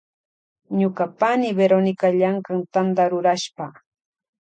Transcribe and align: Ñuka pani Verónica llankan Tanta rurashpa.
Ñuka 0.79 1.03
pani 1.19 1.49
Verónica 1.59 2.07
llankan 2.19 2.59
Tanta 2.73 3.03
rurashpa. 3.11 3.65